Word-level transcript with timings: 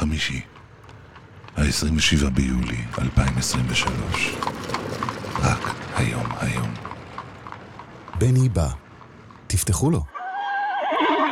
חמישי, 0.00 0.40
ה-27 1.56 2.30
ביולי 2.30 2.84
2023. 2.98 4.36
רק 5.38 5.74
היום 5.96 6.26
היום. 6.40 6.74
בני 8.18 8.48
בא. 8.48 8.68
תפתחו 9.46 9.90
לו. 9.90 10.04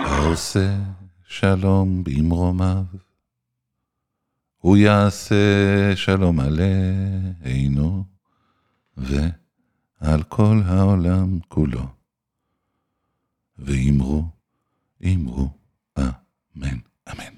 העושה 0.07 0.79
שלום 1.27 2.05
במרומיו, 2.05 2.85
הוא 4.59 4.77
יעשה 4.77 5.97
שלום 5.97 6.41
עלינו 6.41 8.05
ועל 8.97 10.23
כל 10.23 10.61
העולם 10.67 11.39
כולו. 11.49 11.87
ואמרו, 13.59 14.25
אמרו, 15.05 15.51
אמן, 15.99 16.79
אמן. 17.13 17.38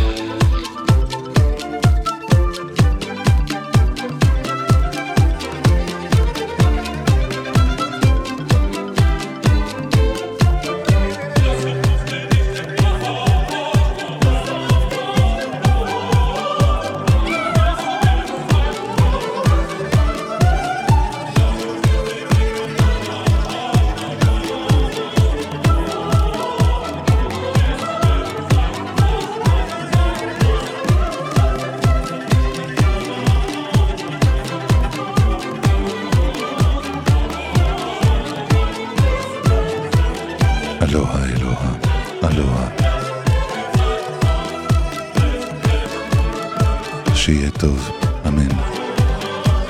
טוב, 47.61 47.91
אמן. 48.27 48.47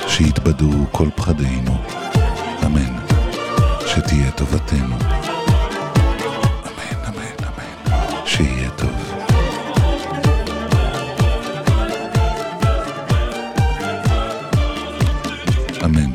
שיתבדו 0.08 0.70
כל 0.92 1.08
פחדינו, 1.14 1.76
אמן. 2.66 2.96
שתהיה 3.86 4.30
טובתנו. 4.30 4.96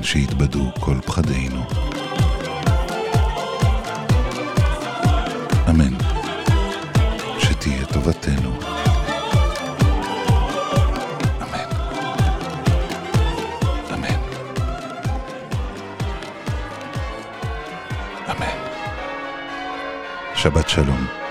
שיתבדו 0.07 0.71
כל 0.79 0.95
פחדינו. 1.05 1.63
אמן. 5.69 5.93
שתהיה 7.39 7.85
טובתנו. 7.85 8.86
שבת 20.47 20.69
שלום. 20.69 21.26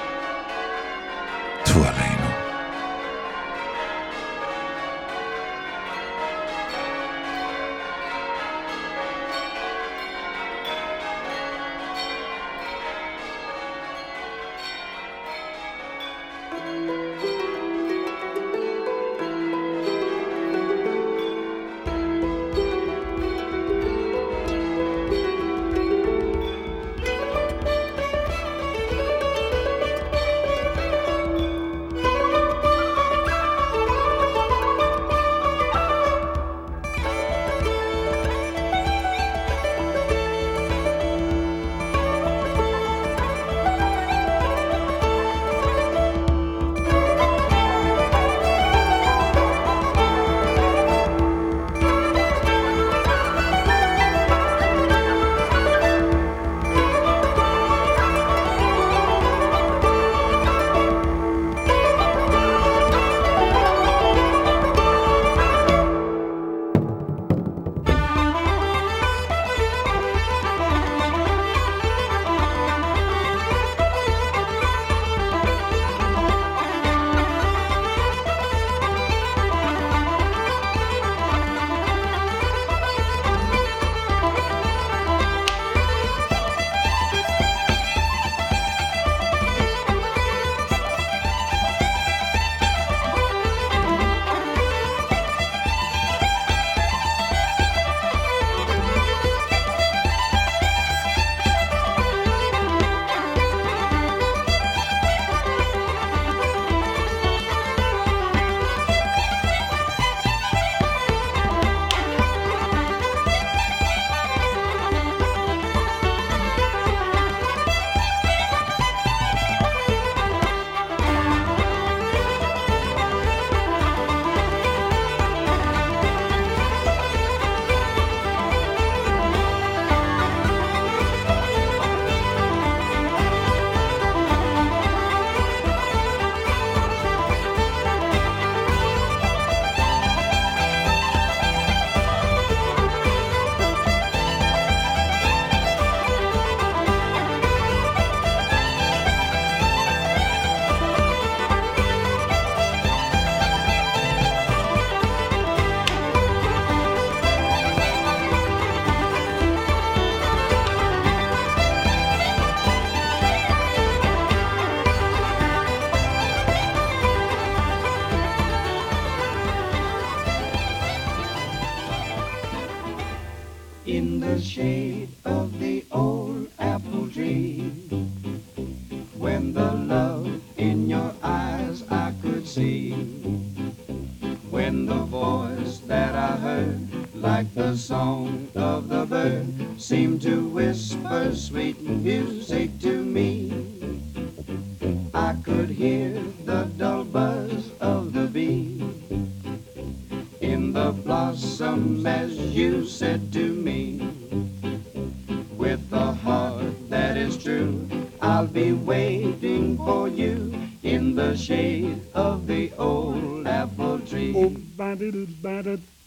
Oh, 214.38 214.54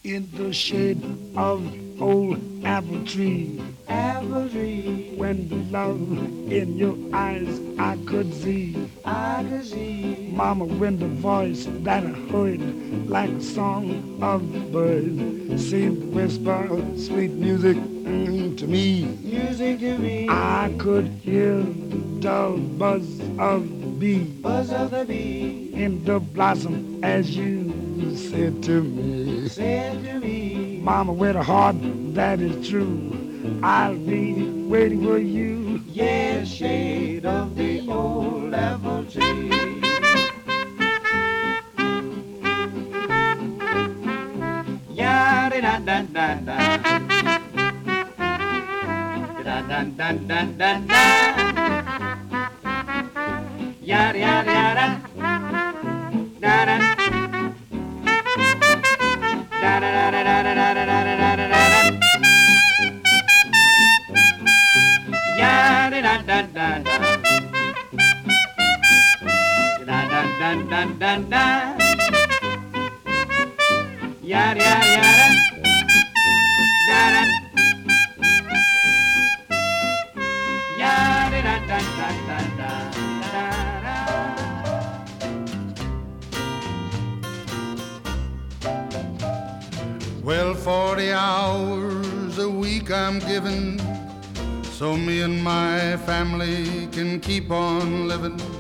in 0.04 0.30
the 0.34 0.54
shade 0.54 1.04
of 1.36 1.66
old 2.00 2.38
apple 2.64 3.04
tree. 3.04 3.60
Apple 3.88 4.48
tree, 4.50 5.14
When 5.18 5.50
the 5.50 5.56
love 5.72 6.00
in 6.52 6.78
your 6.78 6.96
eyes 7.12 7.60
I 7.80 7.98
could 8.06 8.31
see. 8.31 8.88
I 9.04 9.44
could 9.50 9.66
see. 9.66 10.30
Mama, 10.31 10.66
when 10.66 11.00
the 11.00 11.08
voice 11.08 11.66
that 11.81 12.06
I 12.06 12.10
heard, 12.31 13.10
like 13.10 13.31
a 13.31 13.42
song 13.42 14.22
of 14.22 14.54
the 14.54 14.60
bird, 14.60 15.60
seemed 15.60 16.00
to 16.00 16.08
whisper 16.14 16.70
sweet 16.98 17.31
music 17.31 17.78
mm, 17.78 18.56
to 18.60 18.68
me. 18.68 19.06
Music 19.24 19.80
to 19.80 19.98
me, 19.98 20.28
I 20.30 20.72
could 20.78 21.08
hear 21.24 21.56
the 21.64 21.98
dull 22.20 22.58
buzz 22.58 23.20
of 23.40 23.68
the 23.81 23.88
bee 23.98 24.20
buzz 24.20 24.72
of 24.72 24.92
the 24.92 25.04
bee, 25.04 25.72
in 25.74 26.04
the 26.06 26.20
blossom 26.20 27.04
as 27.04 27.36
you 27.36 27.69
said 28.16 28.63
to 28.63 28.81
me. 28.81 29.48
said 29.50 30.04
to 30.04 30.19
me. 30.19 30.80
Mama, 30.84 31.13
with 31.13 31.36
a 31.36 31.44
heart 31.44 31.75
that 32.13 32.40
is 32.40 32.68
true, 32.68 33.60
I'll 33.62 33.98
be 33.98 34.44
waiting 34.68 35.04
for 35.04 35.18
you. 35.18 35.81
Yeah, 35.88 36.44
shade 36.44 37.25
of 37.25 37.56
the 37.56 37.90
old 37.90 38.54
apple 38.54 39.04
tree. 39.06 39.50
Ya 44.94 45.50
da 45.50 45.60
da 45.60 45.80
da 45.80 46.02
da 46.02 46.36
da. 46.48 46.57
Da 49.44 49.62
da 49.68 49.84
da 49.84 50.12
da 50.13 50.44
da 50.57 50.80
da. 50.88 51.80
Ya 53.84 54.12
ya 54.13 55.09
Da 70.50 70.56
da 70.56 70.62
da 70.63 70.86
da 70.86 70.86
da 71.00 71.18
da. 71.30 71.78
Ya 74.24 74.54
ya 74.54 74.75
ya 74.94 75.01
da. 75.19 75.28
Da 76.88 77.01
da. 77.13 77.24
Ya 80.80 80.96
da 81.30 81.40
da 81.46 81.56
da 81.69 81.80
da 81.98 82.10
da 82.28 82.40
da. 82.57 82.72
Da 83.34 83.46
da. 83.86 83.98
Well, 90.24 90.56
40 90.56 91.12
hours 91.12 92.40
a 92.40 92.50
week 92.50 92.90
I'm 92.90 93.19
given 93.19 93.80
so 94.72 94.98
me 94.98 95.22
and 95.22 95.44
my 95.44 95.98
family 96.07 96.88
can 96.92 97.19
keep 97.19 97.52
on 97.52 98.07
living. 98.07 98.59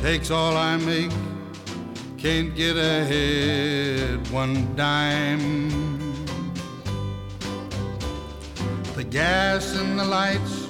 Takes 0.00 0.30
all 0.30 0.56
I 0.56 0.76
make, 0.76 1.12
can't 2.16 2.54
get 2.54 2.76
ahead 2.76 4.26
one 4.30 4.74
dime. 4.74 5.70
The 8.96 9.04
gas 9.04 9.76
and 9.76 9.98
the 9.98 10.04
lights 10.04 10.68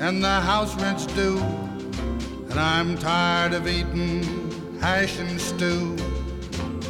and 0.00 0.22
the 0.22 0.40
house 0.40 0.74
rent's 0.82 1.06
due, 1.06 1.38
and 2.50 2.58
I'm 2.58 2.96
tired 2.98 3.54
of 3.54 3.68
eating 3.68 4.22
hash 4.80 5.18
and 5.18 5.40
stew 5.40 5.96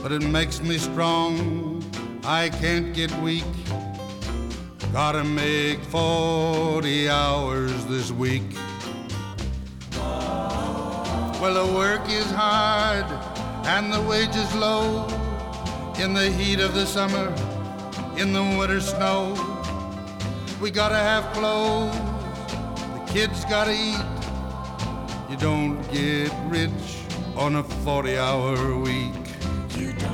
but 0.03 0.11
it 0.11 0.23
makes 0.23 0.61
me 0.61 0.79
strong. 0.79 1.81
I 2.25 2.49
can't 2.49 2.93
get 2.93 3.13
weak. 3.21 3.45
Gotta 4.93 5.23
make 5.23 5.79
40 5.85 7.09
hours 7.09 7.87
this 7.87 8.11
week. 8.11 8.43
Well, 11.43 11.67
the 11.67 11.75
work 11.75 12.09
is 12.09 12.31
hard 12.31 13.05
and 13.67 13.93
the 13.93 14.01
wages 14.03 14.55
low. 14.55 15.09
In 15.99 16.15
the 16.15 16.31
heat 16.31 16.61
of 16.61 16.73
the 16.73 16.87
summer, 16.87 17.35
in 18.17 18.33
the 18.33 18.45
winter 18.57 18.81
snow, 18.81 19.35
we 20.61 20.71
gotta 20.71 20.95
have 20.95 21.25
clothes. 21.33 21.97
The 22.95 23.13
kids 23.13 23.45
gotta 23.47 23.73
eat. 23.73 24.07
You 25.29 25.37
don't 25.37 25.83
get 25.91 26.31
rich 26.47 26.71
on 27.35 27.57
a 27.57 27.65
40 27.65 28.19
hour 28.19 28.79
week. 28.79 29.23
When 29.75 30.12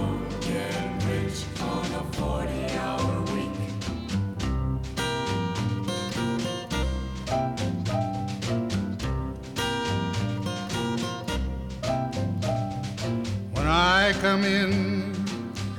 come 14.20 14.43
in 14.43 15.15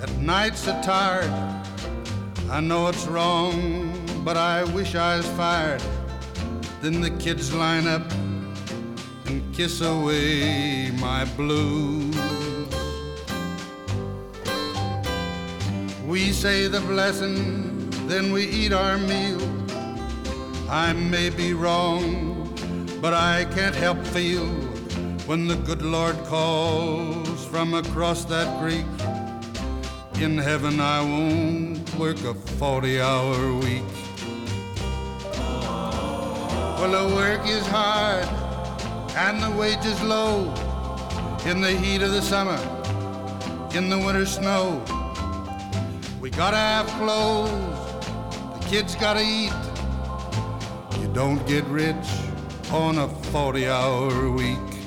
at 0.02 0.10
night 0.18 0.56
so 0.56 0.72
tired, 0.82 1.30
I 2.50 2.62
know 2.62 2.88
it's 2.88 3.06
wrong, 3.06 3.92
but 4.24 4.38
I 4.38 4.64
wish 4.64 4.96
I 4.96 5.18
was 5.18 5.28
fired. 5.32 5.84
Then 6.82 7.02
the 7.02 7.10
kids 7.12 7.54
line 7.54 7.86
up 7.86 8.10
and 9.26 9.44
kiss 9.54 9.82
away 9.82 10.92
my 10.92 11.26
blues. 11.36 12.16
We 16.06 16.32
say 16.32 16.68
the 16.68 16.82
blessing, 16.82 17.90
then 18.08 18.32
we 18.32 18.48
eat 18.48 18.72
our 18.72 18.98
meal. 18.98 19.42
I 20.70 20.94
may 20.94 21.30
be 21.30 21.54
wrong, 21.54 22.56
but 23.02 23.14
I 23.14 23.46
can't 23.56 23.76
help 23.76 24.02
feel 24.08 24.48
when 25.28 25.48
the 25.48 25.56
good 25.56 25.82
Lord 25.82 26.16
calls 26.26 27.29
from 27.50 27.74
across 27.74 28.26
that 28.26 28.48
creek. 28.62 28.86
In 30.22 30.38
heaven, 30.38 30.80
I 30.80 31.02
won't 31.02 31.96
work 31.96 32.24
a 32.24 32.34
40 32.34 33.02
hour 33.02 33.54
week. 33.56 33.84
Well, 36.78 37.08
the 37.10 37.16
work 37.16 37.48
is 37.48 37.66
hard 37.68 38.26
and 39.16 39.42
the 39.42 39.50
wages 39.58 40.00
low 40.04 40.54
in 41.46 41.60
the 41.60 41.72
heat 41.72 42.04
of 42.04 42.12
the 42.12 42.22
summer, 42.22 42.60
in 43.74 43.90
the 43.90 43.98
winter 43.98 44.28
snow. 44.28 44.84
We 46.22 46.30
gotta 46.30 46.58
have 46.58 46.88
clothes, 47.02 47.50
the 48.60 48.68
kids 48.68 48.94
gotta 48.96 49.22
eat. 49.22 49.54
You 51.02 51.08
don't 51.14 51.46
get 51.48 51.64
rich 51.66 52.08
on 52.72 53.00
a 53.00 53.08
40 53.08 53.68
hour 53.68 54.32
week. 54.32 54.79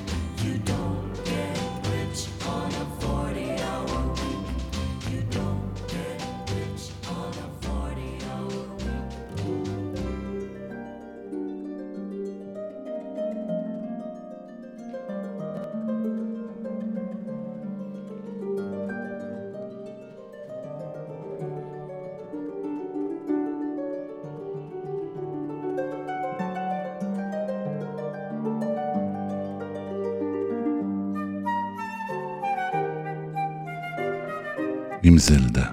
עם 35.12 35.18
זלדה. 35.18 35.66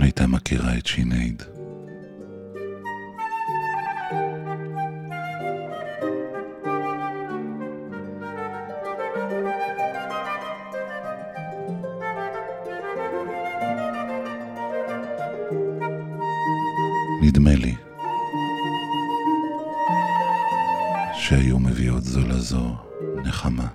הייתה 0.00 0.26
מכירה 0.26 0.78
את 0.78 0.86
שינייד. 0.86 1.42
נדמה 17.22 17.54
לי 17.54 17.74
שהיו 21.14 21.58
מביאות 21.58 22.04
זו 22.04 22.20
לזו 22.20 22.74
נחמה, 23.24 23.68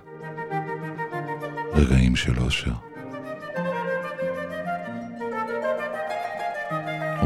רגעים 1.72 2.16
של 2.16 2.38
אושר. 2.38 2.89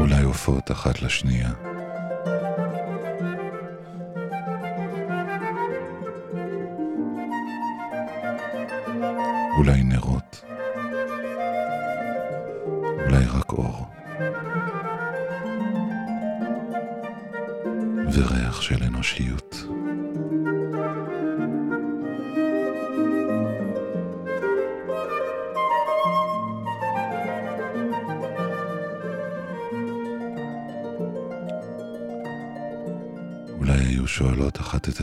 אולי 0.05 0.23
עופות 0.23 0.71
אחת 0.71 1.01
לשנייה. 1.01 1.49
אולי 9.57 9.83
נרות. 9.83 10.43
אולי 13.05 13.25
רק 13.25 13.51
אור. 13.51 13.87
וריח 18.13 18.61
של 18.61 18.83
אנושיות. 18.83 19.44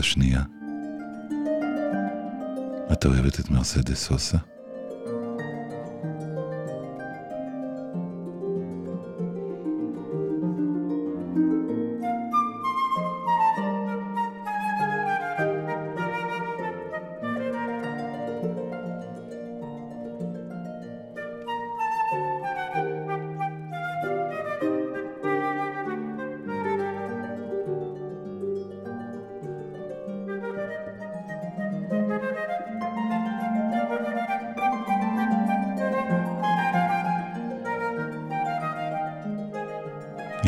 השנייה, 0.03 0.43
את 2.91 3.05
אוהבת 3.05 3.39
את 3.39 3.49
מרסדס 3.49 4.05
סוסה? 4.07 4.37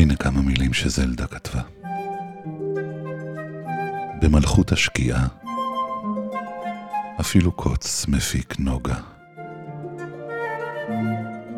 הנה 0.05 0.15
כמה 0.15 0.41
מילים 0.41 0.73
שזלדה 0.73 1.27
כתבה. 1.27 1.61
במלכות 4.21 4.71
השקיעה, 4.71 5.27
אפילו 7.19 7.51
קוץ 7.51 8.05
מפיק 8.07 8.59
נוגה. 8.59 8.95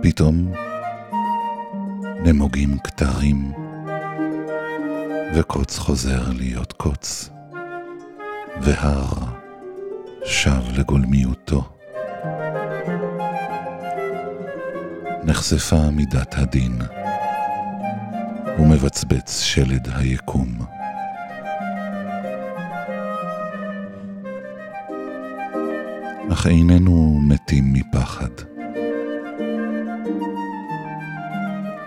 פתאום 0.01 0.53
נמוגים 2.23 2.79
כתרים, 2.79 3.53
וקוץ 5.35 5.77
חוזר 5.77 6.31
להיות 6.31 6.73
קוץ, 6.73 7.29
והר 8.61 9.13
שב 10.25 10.61
לגולמיותו. 10.77 11.69
נחשפה 15.23 15.89
מידת 15.91 16.35
הדין. 16.37 16.96
ומבצבץ 18.59 19.41
שלד 19.41 19.87
היקום. 19.95 20.49
אך 26.31 26.47
איננו 26.47 27.19
מתים 27.21 27.73
מפחד. 27.73 28.29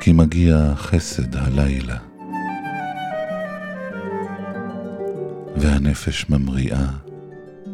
כי 0.00 0.12
מגיע 0.12 0.72
חסד 0.76 1.36
הלילה, 1.36 1.96
והנפש 5.56 6.26
ממריאה 6.30 6.86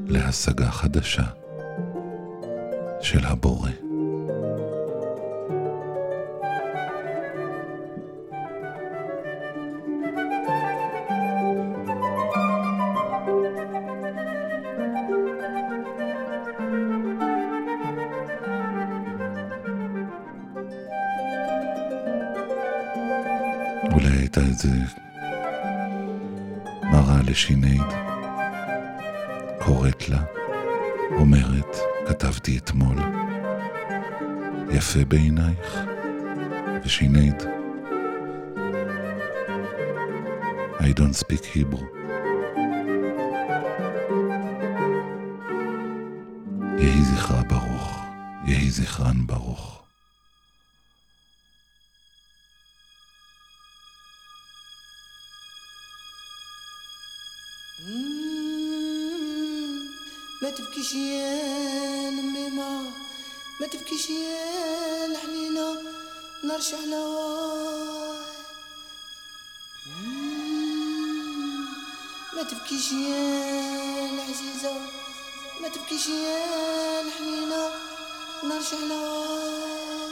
להשגה 0.06 0.70
חדשה 0.70 1.26
של 3.00 3.26
הבורא. 3.26 3.85
הייתה 24.64 24.68
איזה 24.68 25.00
מראה 26.82 27.22
לשינייד, 27.26 27.82
קוראת 29.58 30.08
לה, 30.08 30.22
אומרת, 31.10 31.76
כתבתי 32.08 32.58
אתמול, 32.58 32.96
יפה 34.70 35.04
בעינייך, 35.04 35.78
ושינייד, 36.84 37.42
I 40.78 40.98
don't 40.98 41.16
speak 41.25 41.44
Hebrew. 41.54 41.84
יהי 46.78 47.04
זכרה 47.04 47.42
ברוך, 47.42 48.04
יהי 48.46 48.70
זכרן 48.70 49.26
ברוך. 49.26 49.85
يا 60.96 62.10
نميمة 62.10 62.90
ما 63.60 63.66
تبكيش 63.66 64.10
يا 64.10 65.06
الحنينة 65.06 65.82
نرشح 66.44 66.78
لواي 66.78 68.16
ما 72.36 72.42
تبكيش 72.42 72.92
يا 72.92 74.10
العزيزة 74.10 74.74
ما 75.62 75.68
تبكيش 75.68 76.08
يا 76.08 77.00
الحنينة 77.00 77.70
نرشح 78.44 78.78
لواي 78.90 80.06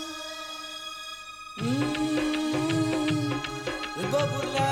الباب 3.96 4.30
والعالي 4.38 4.63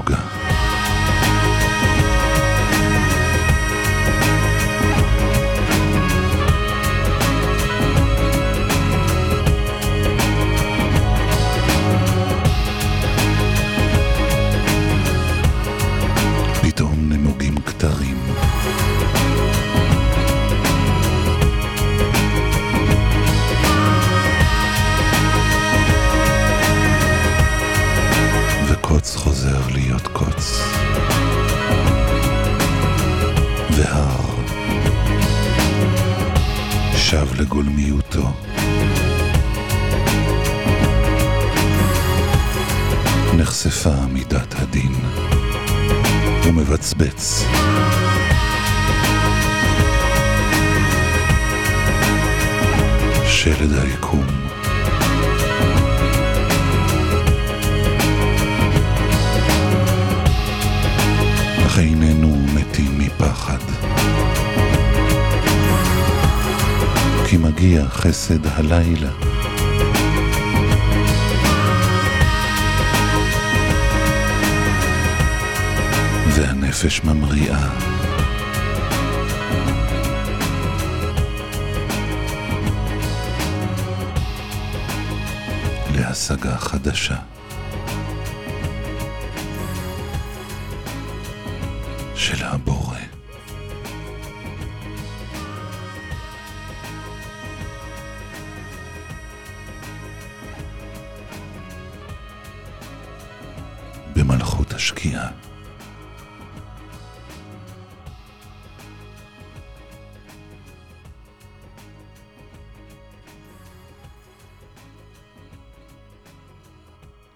Auge. 0.00 0.39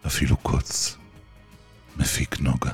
אפילו 0.06 0.36
קוץ 0.36 0.96
מפיק 1.96 2.40
נוגה. 2.40 2.70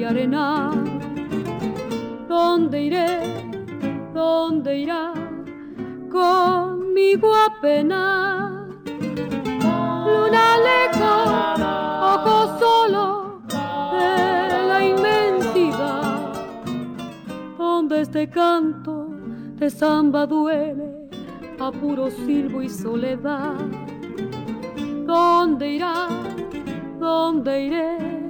Y. 0.00 0.72
¿Dónde 2.28 2.82
iré? 2.82 3.20
¿Dónde 4.14 4.78
irá? 4.78 5.12
Conmigo 6.10 7.34
apenas. 7.34 8.68
Luna 10.06 10.46
lejos, 10.68 11.60
ojo 12.14 12.58
solo 12.58 13.42
de 13.92 14.66
la 14.68 14.84
inmensidad 14.84 16.32
donde 17.58 18.00
este 18.00 18.28
canto 18.28 19.08
de 19.56 19.68
samba 19.68 20.26
duele 20.26 21.10
a 21.58 21.70
puro 21.70 22.10
silbo 22.10 22.62
y 22.62 22.68
soledad. 22.70 23.54
¿Dónde 25.06 25.68
irá? 25.68 26.08
¿Dónde 26.98 27.64
iré? 27.64 28.20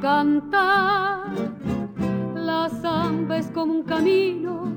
Cantar. 0.00 1.26
La 2.34 2.68
samba 2.68 3.38
es 3.38 3.46
como 3.48 3.72
un 3.72 3.82
camino, 3.84 4.72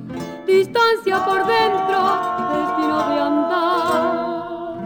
distancia 0.45 1.25
por 1.25 1.45
dentro, 1.45 1.97
destino 2.54 2.97
de 3.10 3.19
andar. 3.19 4.80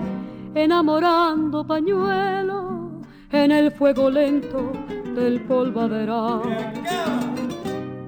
Enamorando 0.55 1.65
pañuelo 1.67 3.01
en 3.31 3.51
el 3.51 3.71
fuego 3.71 4.09
lento 4.09 4.71
del 5.15 5.41
polvaderal 5.41 6.41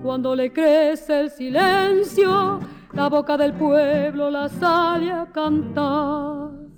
cuando 0.01 0.35
le 0.35 0.51
crece 0.51 1.21
el 1.21 1.29
silencio, 1.29 2.59
la 2.93 3.07
boca 3.07 3.37
del 3.37 3.53
pueblo 3.53 4.29
la 4.31 4.49
sale 4.49 5.11
a 5.11 5.25
cantar. 5.31 6.51
Mi 6.51 6.77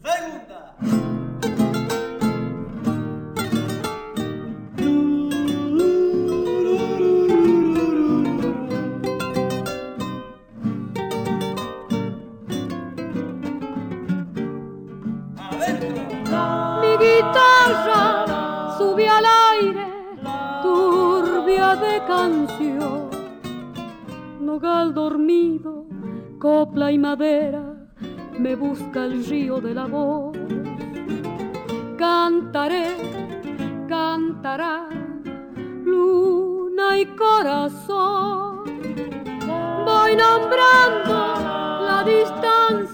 guitarra 17.23 18.77
sube 18.77 19.07
al 19.07 19.25
aire, 19.25 19.87
turbia 20.61 21.75
de 21.75 22.01
canción 22.05 23.09
nogal 24.39 24.93
dormido, 24.93 25.85
copla 26.39 26.91
y 26.91 26.99
madera, 26.99 27.63
me 28.37 28.55
busca 28.55 29.05
el 29.05 29.25
río 29.25 29.59
de 29.59 29.73
la 29.73 29.85
voz. 29.85 30.37
Cantaré, 31.97 32.89
cantará, 33.87 34.89
luna 35.85 36.99
y 36.99 37.05
corazón. 37.15 38.63
Voy 39.85 40.15
nombrando 40.15 41.15
la 41.87 42.03
distancia 42.05 42.92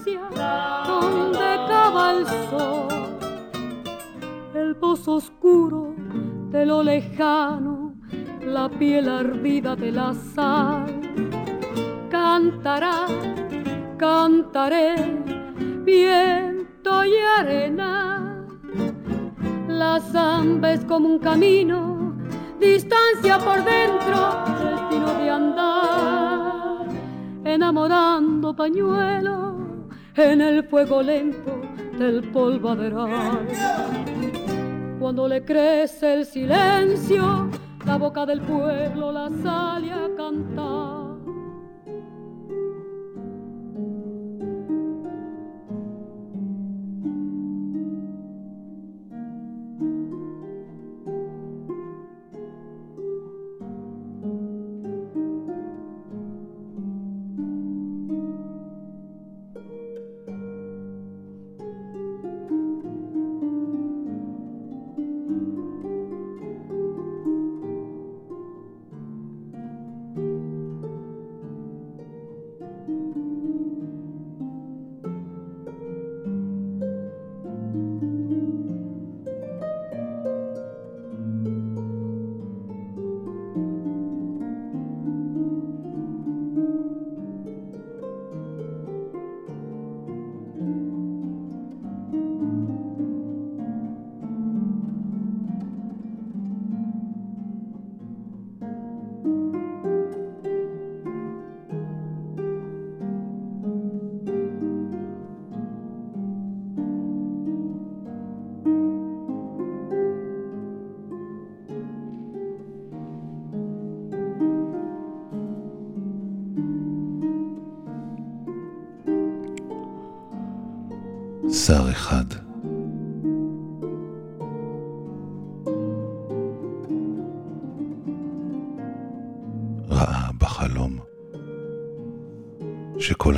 El 4.80 4.86
pozo 4.88 5.16
oscuro 5.16 5.94
de 6.50 6.64
lo 6.64 6.82
lejano, 6.82 7.96
la 8.40 8.66
piel 8.70 9.10
ardida 9.10 9.76
de 9.76 9.92
la 9.92 10.14
sal 10.14 10.86
cantará, 12.08 13.04
cantaré, 13.98 14.94
viento 15.84 17.04
y 17.04 17.12
arena. 17.38 18.46
La 19.68 20.00
samba 20.00 20.72
es 20.72 20.82
como 20.86 21.08
un 21.08 21.18
camino, 21.18 22.16
distancia 22.58 23.38
por 23.38 23.62
dentro, 23.62 24.44
destino 24.64 25.14
de 25.18 25.30
andar, 25.30 26.86
enamorando 27.44 28.56
pañuelo 28.56 29.56
en 30.16 30.40
el 30.40 30.64
fuego 30.64 31.02
lento 31.02 31.60
del 31.98 32.22
polvaderal. 32.32 33.46
Cuando 35.00 35.26
le 35.26 35.42
crece 35.42 36.12
el 36.12 36.26
silencio, 36.26 37.48
la 37.86 37.96
boca 37.96 38.26
del 38.26 38.42
pueblo 38.42 39.10
la 39.10 39.30
sale 39.42 39.90
a 39.90 40.10
cantar. 40.14 41.09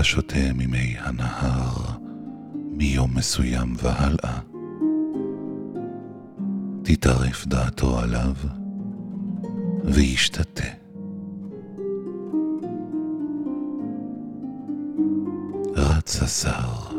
השותה 0.03 0.53
ממי 0.55 0.95
הנהר 0.99 1.75
מיום 2.71 3.17
מסוים 3.17 3.75
והלאה, 3.83 4.39
תטרף 6.83 7.47
דעתו 7.47 7.99
עליו 7.99 8.35
וישתתה. 9.85 10.65
רץ 15.75 16.23
השר 16.23 16.97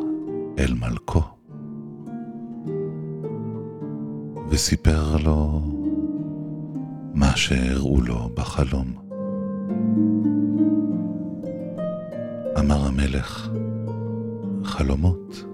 אל 0.60 0.74
מלכו 0.74 1.22
וסיפר 4.50 5.18
לו 5.18 5.62
מה 7.13 7.36
שהראו 7.36 8.02
לו 8.02 8.30
בחלום. 8.34 8.92
חלומות 14.84 15.46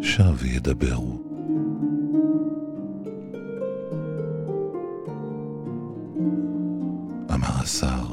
שב 0.00 0.44
ידברו. 0.44 1.22
אמר 7.34 7.60
השר, 7.62 8.04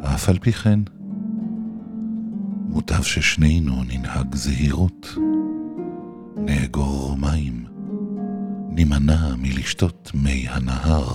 אף 0.00 0.28
על 0.28 0.38
פי 0.38 0.52
כן, 0.52 0.80
מוטב 2.68 3.02
ששנינו 3.02 3.82
ננהג 3.84 4.34
זהירות, 4.34 5.16
נאגור 6.36 7.16
מים, 7.16 7.64
נימנע 8.70 9.34
מלשתות 9.38 10.10
מי 10.14 10.46
הנהר 10.48 11.05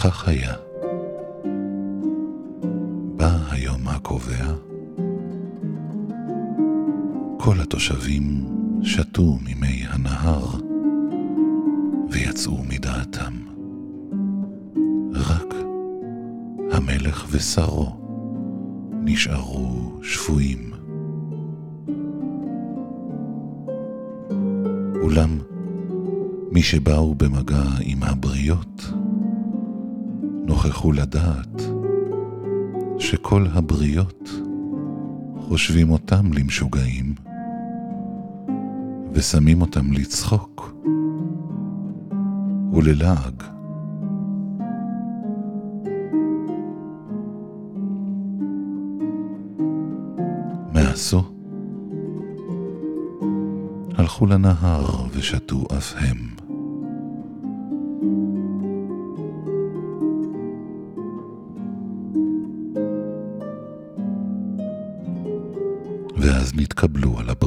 וכך 0.00 0.28
היה. 0.28 0.54
בא 3.16 3.36
היום 3.50 3.88
הקובע, 3.88 4.54
כל 7.38 7.60
התושבים 7.60 8.44
שתו 8.82 9.38
ממי 9.42 9.84
הנהר 9.88 10.46
ויצאו 12.10 12.62
מדעתם. 12.68 13.32
רק 15.12 15.54
המלך 16.72 17.26
ושרו 17.30 17.96
נשארו 19.04 19.92
שפויים. 20.02 20.72
אולם 25.02 25.38
מי 26.50 26.62
שבאו 26.62 27.14
במגע 27.14 27.64
עם 27.80 28.02
הבריות 28.02 28.99
נוכחו 30.50 30.92
לדעת 30.92 31.62
שכל 32.98 33.46
הבריות 33.52 34.30
חושבים 35.40 35.90
אותם 35.90 36.32
למשוגעים 36.32 37.14
ושמים 39.12 39.60
אותם 39.60 39.92
לצחוק 39.92 40.74
וללעג. 42.72 43.42
מה 50.72 50.90
עשו? 50.92 51.22
הלכו 53.94 54.26
לנהר 54.26 55.06
ושתו 55.12 55.64
אף 55.76 55.94
הם. 55.96 56.39
ואז 66.80 66.88
נתקבלו 66.88 67.18
על 67.18 67.30
הבריות. 67.30 67.39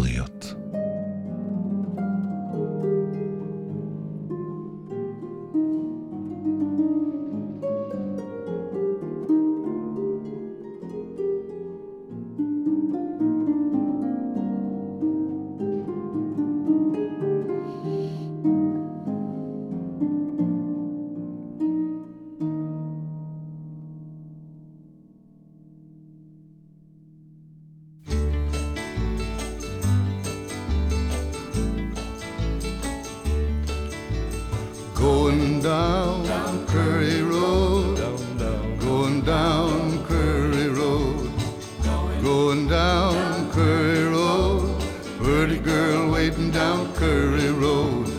Curry 47.23 47.51
Road. 47.51 48.11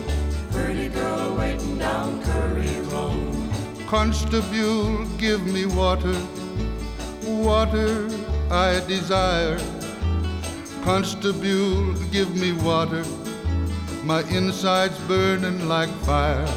Pretty 0.51 0.89
girl 0.89 1.35
waiting 1.37 1.77
down 1.77 2.23
Curry 2.23 2.79
Road. 2.89 3.51
Constable, 3.85 5.05
give 5.19 5.45
me 5.45 5.67
water. 5.67 6.17
Water 7.21 8.09
I 8.49 8.81
desire. 8.87 9.59
Constable, 10.81 11.93
give 12.09 12.35
me 12.35 12.53
water. 12.53 13.05
My 14.03 14.21
insides 14.23 14.97
burning 15.01 15.67
like 15.67 15.93
fire. 16.09 16.47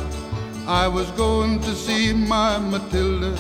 I 0.67 0.89
was 0.89 1.11
going 1.11 1.61
to 1.61 1.75
see 1.75 2.15
my 2.15 2.57
Matilda 2.57 3.37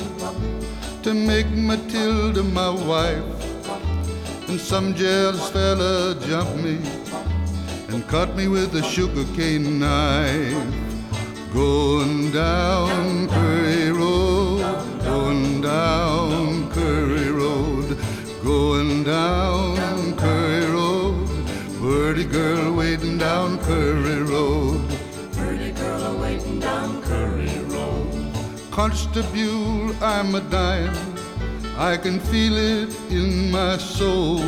to 1.02 1.14
make 1.14 1.48
Matilda 1.48 2.42
my 2.42 2.68
wife. 2.68 3.24
And 4.50 4.60
some 4.60 4.94
jealous 4.94 5.48
fella 5.48 6.14
jumped 6.26 6.56
me 6.62 6.76
and 7.88 8.06
cut 8.06 8.36
me 8.36 8.48
with 8.48 8.74
a 8.74 8.82
sugarcane 8.82 9.78
knife. 9.78 10.74
Going 11.52 12.30
down 12.30 13.28
Curry 13.28 13.90
Road, 13.90 14.60
going 15.02 15.62
down 15.62 16.70
Curry 16.70 17.30
Road, 17.30 17.98
going 18.44 19.04
down 19.04 20.16
Curry 20.16 20.66
Road. 20.66 21.28
Pretty 21.80 22.24
girl 22.24 22.74
waiting 22.74 23.16
down 23.16 23.58
Curry 23.60 24.22
Road. 24.22 24.80
Pretty 25.32 25.72
girl 25.72 26.18
waiting 26.20 26.60
down 26.60 27.02
Curry 27.02 27.58
Road. 27.64 28.32
Constable, 28.70 29.94
I'm 30.02 30.34
a 30.34 30.40
dying. 30.42 30.94
I 31.78 31.96
can 31.96 32.20
feel 32.20 32.56
it 32.56 32.94
in 33.10 33.50
my 33.50 33.78
soul. 33.78 34.40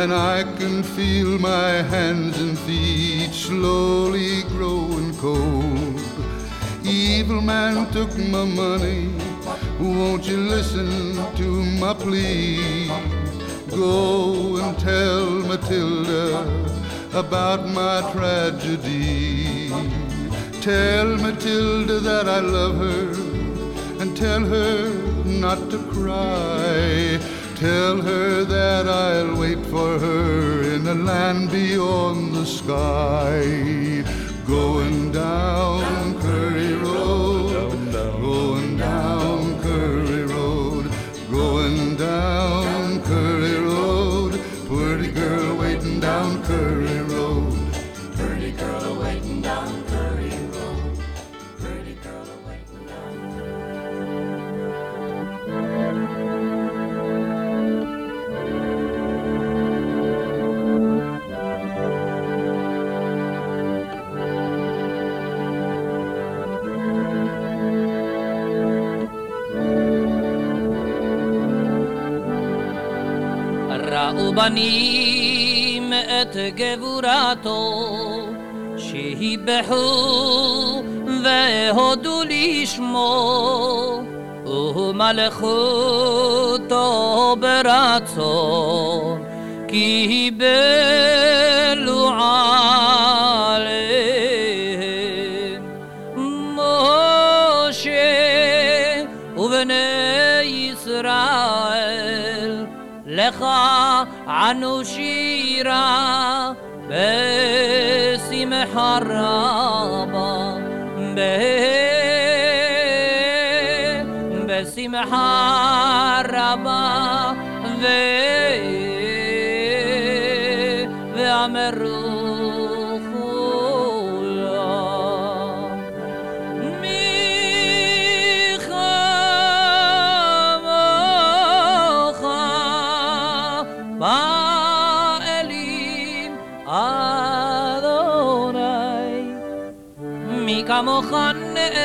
And 0.00 0.14
I 0.14 0.44
can 0.58 0.84
feel 0.84 1.40
my 1.40 1.82
hands 1.82 2.38
and 2.40 2.56
feet 2.56 3.32
slowly 3.32 4.42
growing 4.44 5.12
cold. 5.16 6.00
Evil 6.84 7.40
man 7.40 7.90
took 7.90 8.16
my 8.16 8.44
money. 8.44 9.10
Won't 9.80 10.24
you 10.28 10.36
listen 10.36 11.16
to 11.34 11.48
my 11.82 11.94
plea? 11.94 12.86
Go 13.70 14.58
and 14.58 14.78
tell 14.78 15.26
Matilda 15.50 16.46
about 17.12 17.66
my 17.66 18.08
tragedy. 18.12 19.68
Tell 20.60 21.08
Matilda 21.16 21.98
that 21.98 22.28
I 22.28 22.38
love 22.38 22.76
her 22.76 24.00
and 24.00 24.16
tell 24.16 24.44
her 24.44 24.92
not 25.24 25.70
to 25.72 25.78
cry. 25.90 27.37
Tell 27.58 28.00
her 28.02 28.44
that 28.44 28.86
I'll 28.86 29.36
wait 29.36 29.58
for 29.66 29.98
her 29.98 30.62
in 30.62 30.86
a 30.86 30.94
land 30.94 31.50
beyond 31.50 32.32
the 32.32 32.46
sky. 32.46 34.04
Going 34.46 35.10
down 35.10 36.20
Curry 36.20 36.74
Road, 36.74 37.17
ראו 74.18 74.32
בנים 74.32 75.92
את 75.92 76.36
גבורתו, 76.54 77.88
שיבחו 78.76 79.74
והודו 81.24 82.22
לשמו, 82.28 84.02
ומלכותו 84.76 85.66
ברצון, 87.40 89.24
קיבלו 89.68 90.48
עליהם. 92.08 92.67
خا 103.40 104.06
عنو 104.28 104.82
شيرا 104.82 106.56
باسي 106.88 108.44
محرابا 108.46 110.28
به 111.16 111.78
محرابا 114.46 114.88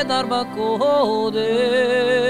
dar 0.08 0.26
bakode 0.26 2.23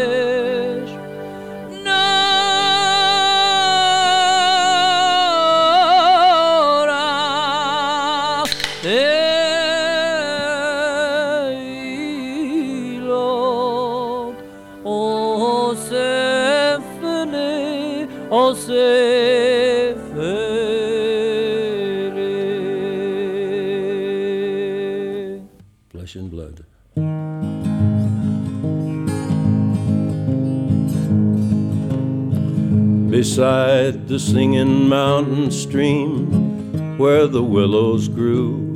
Beside 33.15 34.09
the 34.09 34.19
singing 34.19 34.89
mountain 34.89 35.53
stream, 35.53 36.99
where 36.99 37.29
the 37.29 37.45
willows 37.45 38.09
grew, 38.09 38.75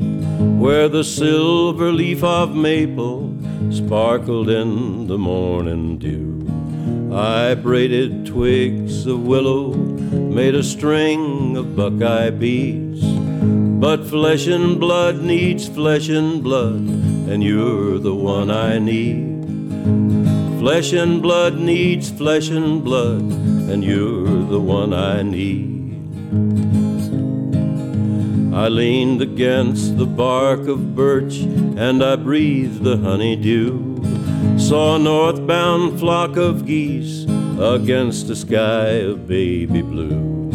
where 0.61 0.89
the 0.89 1.03
silver 1.03 1.91
leaf 1.91 2.23
of 2.23 2.55
maple 2.55 3.35
sparkled 3.73 4.49
in 4.49 5.09
the 5.09 5.19
morning 5.19 5.99
dew. 5.99 6.47
I 7.13 7.57
braided 7.57 8.27
twigs 8.27 9.07
of 9.07 9.27
willow, 9.27 9.75
made 9.75 10.55
a 10.55 10.63
string 10.63 11.57
of 11.57 11.75
buckeye 11.75 12.31
beads. 12.31 13.03
But 13.03 14.07
flesh 14.07 14.47
and 14.47 14.79
blood 14.79 15.21
needs 15.21 15.67
flesh 15.67 16.09
and 16.11 16.45
blood, 16.45 16.87
and 17.29 17.43
you're 17.43 17.99
the 17.99 18.15
one 18.15 18.53
I 18.53 18.79
need. 18.79 19.43
Flesh 20.61 20.93
and 20.93 21.21
blood 21.21 21.59
needs 21.59 22.09
flesh 22.09 22.51
and 22.51 22.85
blood, 22.85 23.58
and 23.69 23.85
you're 23.85 24.25
the 24.25 24.61
one 24.61 24.95
I 24.95 25.23
need. 25.23 25.79
I 28.55 28.69
leaned 28.69 29.23
against 29.23 29.99
the 29.99 30.07
bark 30.07 30.67
of 30.67 30.97
birch, 30.97 31.37
and 31.77 32.03
I 32.03 32.17
breathed 32.17 32.83
the 32.83 32.97
honeydew. 32.97 34.59
Saw 34.59 34.97
a 34.97 34.99
northbound 34.99 36.01
flock 36.01 36.37
of 36.37 36.67
geese 36.67 37.25
against 37.61 38.31
a 38.31 38.37
sky 38.37 38.89
of 39.11 39.29
baby 39.29 39.83
blue. 39.83 40.51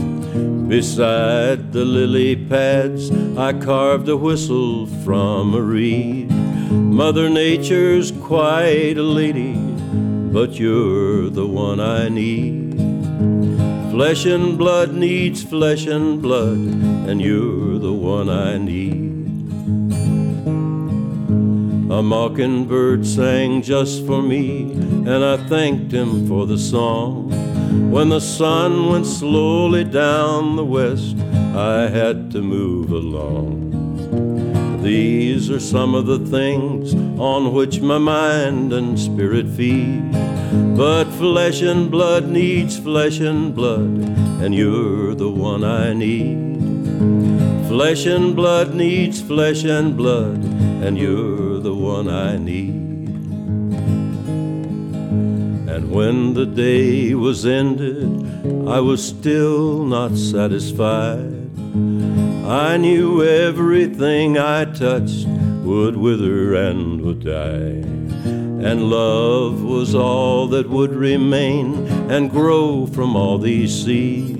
Beside 0.68 1.72
the 1.72 1.86
lily 1.86 2.36
pads, 2.36 3.12
I 3.38 3.54
carved 3.54 4.10
a 4.10 4.18
whistle 4.18 4.88
from 5.06 5.54
a 5.54 5.62
reed. 5.62 6.32
Mother 6.72 7.30
Nature's 7.30 8.12
quite 8.12 8.98
a 8.98 9.04
lady, 9.04 9.54
but 10.34 10.60
you're 10.60 11.30
the 11.30 11.46
one 11.46 11.80
I 11.80 12.10
need. 12.10 12.73
Flesh 13.94 14.26
and 14.26 14.58
blood 14.58 14.96
needs 14.96 15.44
flesh 15.44 15.86
and 15.86 16.20
blood, 16.20 16.58
and 17.08 17.22
you're 17.22 17.78
the 17.78 17.94
one 17.94 18.28
I 18.28 18.58
need. 18.58 19.14
A 21.92 22.02
mockingbird 22.02 23.06
sang 23.06 23.62
just 23.62 24.04
for 24.08 24.24
me, 24.24 24.72
and 24.72 25.24
I 25.24 25.38
thanked 25.48 25.92
him 25.92 26.28
for 26.28 26.48
the 26.48 26.58
song. 26.58 27.30
When 27.92 28.10
the 28.10 28.20
sun 28.20 28.90
went 28.90 29.06
slowly 29.06 29.84
down 29.84 30.56
the 30.56 30.66
west, 30.66 31.16
I 31.56 31.88
had 31.88 32.32
to 32.32 32.42
move 32.42 32.90
along. 32.90 34.82
These 34.82 35.52
are 35.52 35.60
some 35.60 35.94
of 35.94 36.08
the 36.08 36.18
things 36.18 36.96
on 37.20 37.54
which 37.54 37.80
my 37.80 38.00
mind 38.00 38.74
and 38.74 39.00
spirit 39.00 39.48
feed. 39.50 40.33
But 40.76 41.06
flesh 41.14 41.62
and 41.62 41.90
blood 41.90 42.28
needs 42.28 42.78
flesh 42.78 43.20
and 43.20 43.56
blood, 43.56 43.98
and 44.42 44.54
you're 44.54 45.16
the 45.16 45.30
one 45.30 45.64
I 45.64 45.94
need. 45.94 46.58
Flesh 47.68 48.06
and 48.06 48.36
blood 48.36 48.74
needs 48.76 49.22
flesh 49.22 49.64
and 49.64 49.98
blood, 49.98 50.44
and 50.84 50.98
you're 50.98 51.60
the 51.60 51.74
one 51.74 52.08
I 52.08 52.38
need. 52.38 52.84
And 55.74 55.92
when 55.92 56.34
the 56.34 56.46
day 56.46 57.16
was 57.16 57.46
ended, 57.46 58.68
I 58.68 58.80
was 58.80 59.04
still 59.04 59.86
not 59.86 60.16
satisfied. 60.16 61.50
I 62.46 62.78
knew 62.78 63.24
everything 63.24 64.38
I 64.38 64.66
touched 64.66 65.28
would 65.64 65.96
wither 65.96 66.54
and 66.56 67.02
would 67.02 67.24
die. 67.24 68.03
And 68.64 68.90
love 68.90 69.62
was 69.62 69.94
all 69.94 70.48
that 70.48 70.70
would 70.70 70.96
remain 70.96 71.86
and 72.10 72.32
grow 72.32 72.86
from 72.86 73.16
all 73.16 73.38
these 73.38 73.84
seeds. 73.84 74.40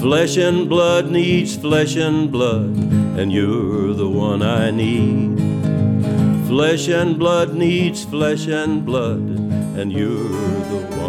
Flesh 0.00 0.36
and 0.36 0.68
blood 0.68 1.10
needs 1.10 1.56
flesh 1.56 1.94
and 1.96 2.30
blood, 2.30 2.76
and 3.16 3.32
you're 3.32 3.94
the 3.94 4.08
one 4.08 4.42
I 4.42 4.72
need. 4.72 5.38
Flesh 6.48 6.88
and 6.88 7.16
blood 7.16 7.54
needs 7.54 8.04
flesh 8.04 8.48
and 8.48 8.84
blood, 8.84 9.22
and 9.78 9.92
you're 9.92 10.28
the 10.72 10.86
one 10.98 11.03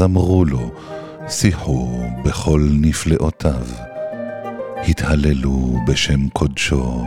זמרו 0.00 0.44
לו, 0.44 0.70
שיחו 1.28 2.02
בכל 2.24 2.68
נפלאותיו. 2.72 3.66
התהללו 4.88 5.76
בשם 5.86 6.28
קודשו, 6.28 7.04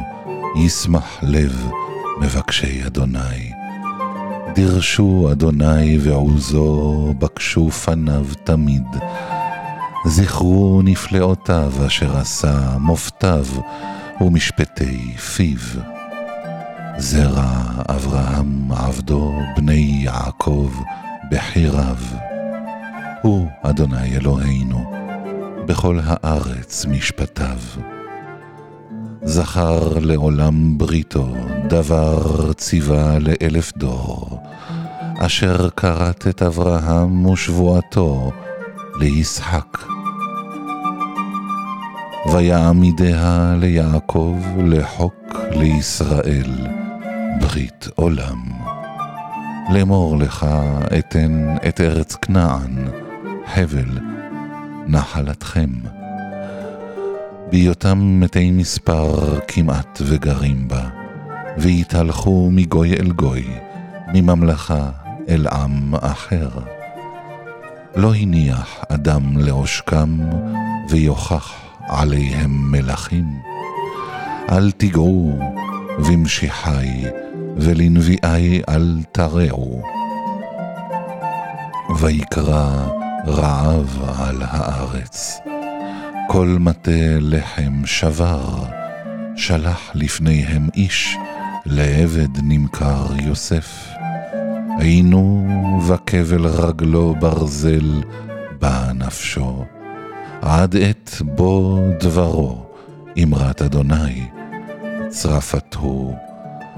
ישמח 0.59 1.19
לב 1.21 1.67
מבקשי 2.21 2.85
אדוני. 2.85 3.51
דרשו 4.55 5.29
אדוני 5.31 5.97
ועוזו, 6.01 7.13
בקשו 7.19 7.71
פניו 7.71 8.25
תמיד. 8.43 8.87
זכרו 10.05 10.81
נפלאותיו 10.83 11.71
אשר 11.87 12.17
עשה, 12.17 12.77
מופתיו 12.79 13.45
ומשפטי 14.21 15.17
פיו. 15.17 15.81
זרע 16.97 17.51
אברהם 17.89 18.71
עבדו, 18.71 19.33
בני 19.57 20.01
יעקב 20.03 20.71
בחיריו. 21.31 21.97
הוא 23.23 23.47
אדוני 23.61 24.17
אלוהינו, 24.17 24.91
בכל 25.65 25.99
הארץ 26.03 26.85
משפטיו. 26.85 27.57
זכר 29.23 29.99
לעולם 29.99 30.77
בריתו, 30.77 31.27
דבר 31.67 32.53
ציווה 32.53 33.19
לאלף 33.19 33.77
דור, 33.77 34.39
אשר 35.17 35.69
כרת 35.69 36.27
את 36.27 36.41
אברהם 36.41 37.25
ושבועתו 37.25 38.31
לישחק. 38.99 39.77
ויעמידיה 42.33 43.55
ליעקב 43.59 44.37
לחוק 44.57 45.35
לישראל, 45.51 46.67
ברית 47.41 47.87
עולם. 47.95 48.43
לאמור 49.73 50.17
לך 50.17 50.45
אתן 50.99 51.55
את 51.67 51.81
ארץ 51.81 52.15
כנען, 52.15 53.02
חבל, 53.47 53.99
נחלתכם. 54.87 55.69
בהיותם 57.51 58.19
מתי 58.19 58.51
מספר 58.51 59.39
כמעט 59.47 60.01
וגרים 60.05 60.67
בה, 60.67 60.89
ויתהלכו 61.57 62.49
מגוי 62.51 62.93
אל 62.93 63.11
גוי, 63.11 63.47
מממלכה 64.13 64.89
אל 65.29 65.47
עם 65.47 65.95
אחר. 65.95 66.49
לא 67.95 68.13
הניח 68.15 68.83
אדם 68.89 69.37
לעושקם, 69.37 70.19
ויוכח 70.89 71.53
עליהם 71.87 72.71
מלכים. 72.71 73.25
אל 74.49 74.71
תיגעו 74.71 75.39
במשיחי, 75.97 77.03
ולנביאי 77.57 78.61
אל 78.69 78.97
תרעו. 79.11 79.81
ויקרא 81.99 82.87
רעב 83.27 83.99
על 84.17 84.41
הארץ. 84.41 85.39
כל 86.27 86.57
מטה 86.59 87.17
לחם 87.19 87.85
שבר, 87.85 88.63
שלח 89.35 89.91
לפניהם 89.93 90.69
איש, 90.75 91.17
לעבד 91.65 92.29
נמכר 92.43 93.05
יוסף. 93.19 93.87
היינו 94.79 95.47
וכבל 95.87 96.47
רגלו 96.47 97.15
ברזל, 97.19 98.03
בא 98.59 98.91
נפשו. 98.95 99.65
עד 100.41 100.75
עת 100.75 101.21
בו 101.21 101.79
דברו, 101.99 102.65
אמרת 103.23 103.61
אדוני, 103.61 104.25
צרפתו, 105.09 106.13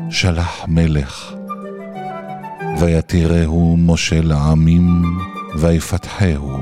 שלח 0.10 0.66
מלך. 0.68 1.34
ויתירהו 2.80 3.78
מושל 3.78 4.32
עמים, 4.32 5.04
ויפתחהו. 5.58 6.58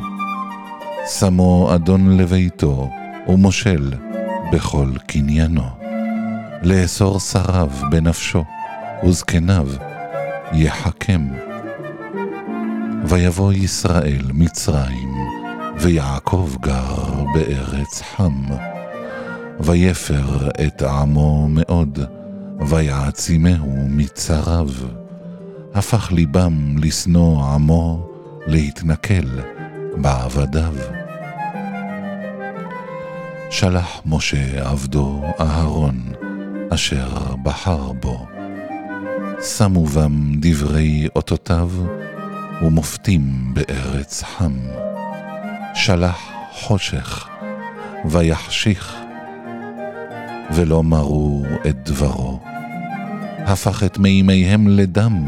שמו 1.20 1.76
אדון 1.76 2.18
לביתו, 2.18 2.90
ומושל 3.28 3.94
בכל 4.52 4.90
קניינו. 5.08 5.64
לאסור 6.64 7.20
שריו 7.20 7.70
בנפשו, 7.92 8.44
וזקניו 9.04 9.68
יחכם. 10.54 11.28
ויבוא 13.06 13.54
ישראל 13.54 14.26
מצרים, 14.34 15.14
ויעקב 15.80 16.50
גר 16.62 17.24
בארץ 17.34 18.02
חם. 18.02 18.44
ויפר 19.60 20.50
את 20.68 20.82
עמו 20.82 21.48
מאוד, 21.50 22.00
ויעצימהו 22.68 23.76
מצריו. 23.90 24.70
הפך 25.74 26.12
ליבם 26.12 26.76
לשנוא 26.78 27.44
עמו, 27.46 28.13
להתנכל 28.48 29.40
בעבדיו. 29.96 30.74
שלח 33.50 34.02
משה 34.06 34.70
עבדו 34.70 35.24
אהרון, 35.40 36.12
אשר 36.74 37.36
בחר 37.44 37.92
בו. 37.92 38.28
שמו 39.58 39.86
בם 39.86 40.32
דברי 40.40 41.08
אותותיו, 41.16 41.70
ומופתים 42.62 43.54
בארץ 43.54 44.24
חם. 44.24 44.58
שלח 45.76 46.20
חושך, 46.52 47.28
ויחשיך, 48.06 48.96
ולא 50.52 50.84
מרו 50.84 51.44
את 51.70 51.90
דברו. 51.90 52.40
הפך 53.46 53.84
את 53.84 53.98
מימיהם 53.98 54.68
לדם, 54.68 55.26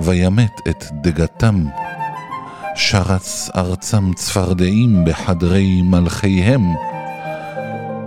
וימת 0.00 0.60
את 0.68 0.84
דגתם. 1.02 1.66
שרץ 2.74 3.50
ארצם 3.56 4.12
צפרדעים 4.14 5.04
בחדרי 5.04 5.82
מלכיהם. 5.82 6.62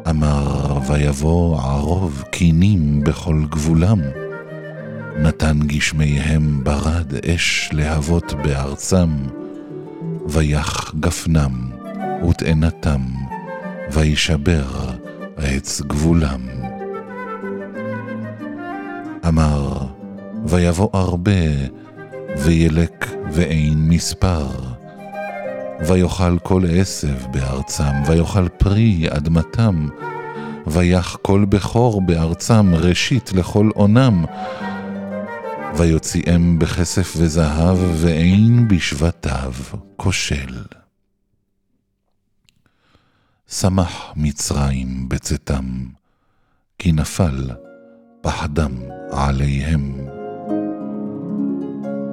אמר 0.09 0.79
ויבוא 0.87 1.61
ערוב 1.61 2.23
קינים 2.31 3.03
בכל 3.03 3.43
גבולם. 3.49 3.99
נתן 5.19 5.59
גשמיהם 5.67 6.63
ברד 6.63 7.13
אש 7.25 7.69
להבות 7.73 8.33
בארצם. 8.43 9.09
ויח 10.27 10.95
גפנם 10.99 11.69
ותאנתם, 12.29 13.01
וישבר 13.91 14.65
עץ 15.37 15.81
גבולם. 15.81 16.41
אמר, 19.27 19.77
ויבוא 20.45 20.89
הרבה, 20.93 21.31
וילק 22.37 23.05
ואין 23.31 23.89
מספר. 23.89 24.47
ויאכל 25.87 26.39
כל 26.39 26.63
עשב 26.69 27.31
בארצם, 27.31 27.91
ויאכל 28.07 28.47
פרי 28.49 29.07
אדמתם, 29.09 29.87
ויח 30.67 31.17
כל 31.21 31.45
בכור 31.49 32.01
בארצם, 32.01 32.75
ראשית 32.75 33.33
לכל 33.33 33.69
עונם. 33.73 34.25
ויוציאם 35.77 36.59
בכסף 36.59 37.13
וזהב, 37.17 37.77
ואין 37.95 38.67
בשבטיו 38.67 39.53
כושל. 39.95 40.63
שמח 43.49 44.13
מצרים 44.15 45.09
בצאתם, 45.09 45.85
כי 46.79 46.91
נפל 46.91 47.49
פחדם 48.21 48.71
עליהם. 49.11 50.04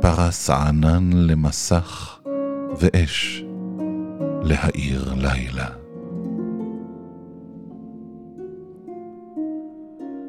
פרס 0.03 0.51
ענן 0.51 1.11
למסך, 1.13 2.21
ואש 2.77 3.45
להאיר 4.43 5.15
לילה. 5.15 5.69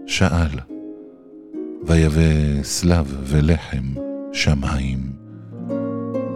שאל, 0.08 0.60
ויבא 1.84 2.64
סלב 2.64 3.18
ולחם 3.24 3.94
שמיים, 4.34 5.00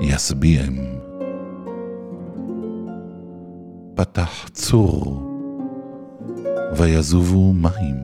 ישביעם. 0.02 0.78
פתח 3.96 4.50
צור, 4.54 5.24
ויזובו 6.78 7.54
מים, 7.54 7.98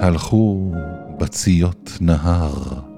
הלכו 0.00 0.72
בציות 1.18 1.90
נהר. 2.00 2.89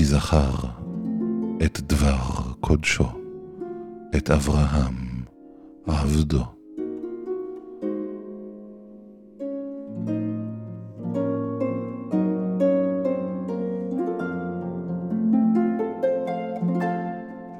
כי 0.00 0.04
זכר 0.04 0.50
את 1.64 1.80
דבר 1.80 2.52
קודשו, 2.60 3.08
את 4.16 4.30
אברהם 4.30 4.94
עבדו. 5.86 6.44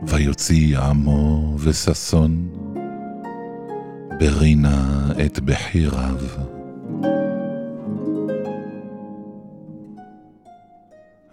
ויוציא 0.06 0.78
עמו 0.78 1.56
וששון, 1.58 2.48
ברינה 4.18 5.12
את 5.26 5.40
בחיריו. 5.40 6.59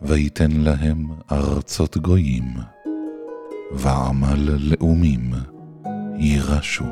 ויתן 0.08 0.52
להם 0.52 1.06
ארצות 1.32 1.98
גויים, 1.98 2.54
ועמל 3.72 4.58
לאומים 4.60 5.32
יירשו. 6.18 6.86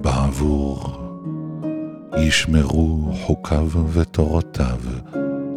בעבור 0.00 0.82
ישמרו 2.18 3.12
חוקיו 3.26 3.68
ותורותיו, 3.92 4.80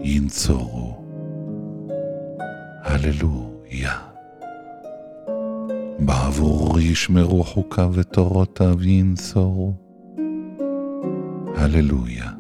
ינצורו. 0.03 1.03
הללויה. 2.83 4.08
בעבור 5.99 6.79
ישמרו 6.79 7.43
חוקיו 7.43 7.91
ותורותיו 7.93 8.83
ינצורו. 8.83 9.73
הללויה. 11.55 12.31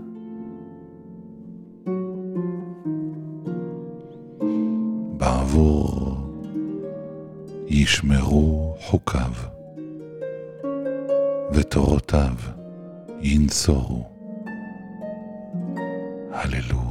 בעבור 5.17 6.17
ישמרו 7.67 8.75
חוקיו 8.81 9.31
ותורותיו 11.51 12.33
ינצורו. 13.21 14.09
הללויה. 16.31 16.88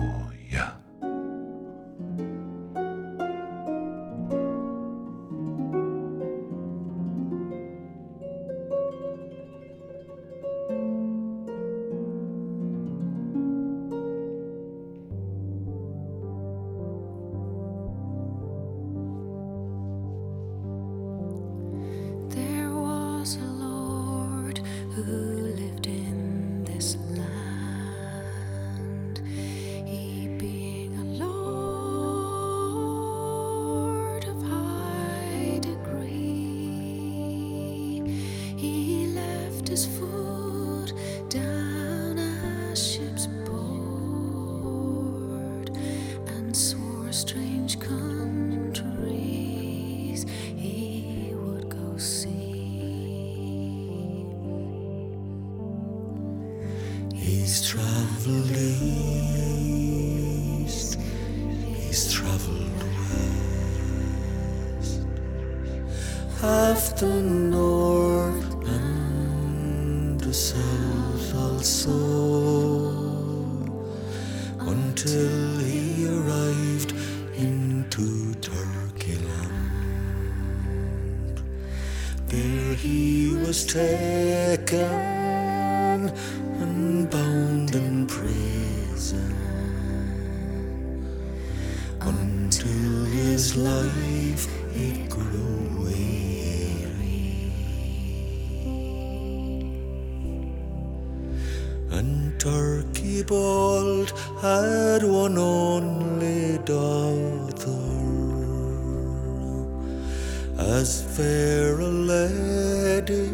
as 110.59 111.03
fair 111.17 111.79
a 111.79 111.87
lady 111.87 113.31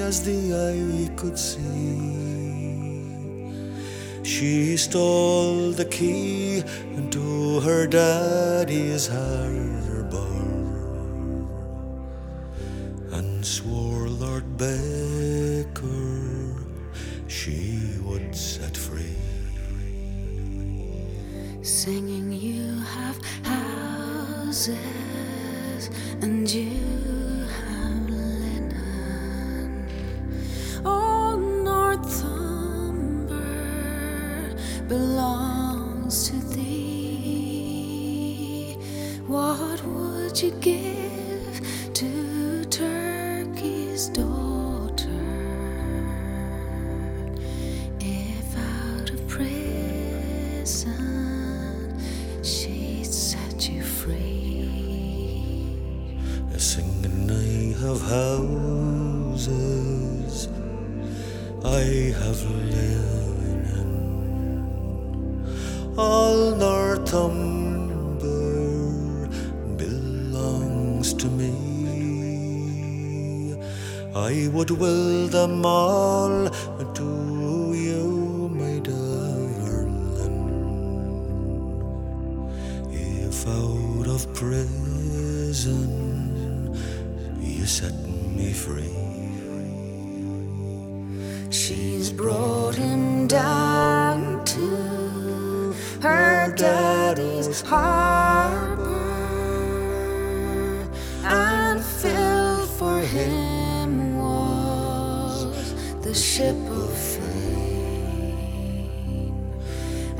as 0.00 0.24
the 0.24 0.52
eye 0.52 1.08
could 1.14 1.38
see. 1.38 2.32
She 4.24 4.76
stole 4.76 5.70
the 5.70 5.84
key 5.84 6.64
into 6.96 7.60
her 7.60 7.86
daddy's 7.86 9.06
harbour 9.06 10.34
and 13.12 13.46
swore 13.46 14.08
Lord 14.08 14.58
Ben. 14.58 14.91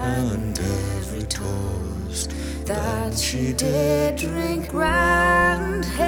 and 0.03 0.59
every 0.59 1.23
toast 1.23 2.31
that 2.67 3.17
she 3.17 3.53
did 3.53 4.17
drink 4.17 4.73
round 4.73 5.85
him. 5.85 6.03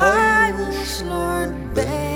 I 0.00 0.52
wish, 0.58 1.02
Lord, 1.02 1.74
babe. 1.74 2.15